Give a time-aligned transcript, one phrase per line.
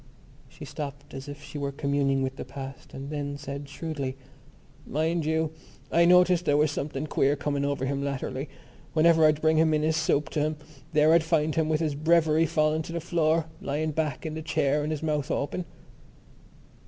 [0.49, 4.17] She stopped, as if she were communing with the past and then said shrewdly:
[4.87, 5.51] "Mind you,
[5.91, 8.49] I noticed there was something queer coming over him latterly.
[8.93, 10.57] Whenever I'd bring in his soup to him
[10.91, 14.41] there I'd find him with his breviary fallen to the floor, lying back in the
[14.41, 15.65] chair and his mouth open."